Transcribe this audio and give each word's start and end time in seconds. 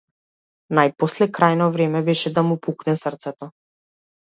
Најпосле 0.79 1.27
крајно 1.39 1.69
време 1.77 2.03
беше 2.09 2.33
да 2.39 2.45
му 2.49 2.59
пукне 2.65 2.99
срцето. 3.05 3.53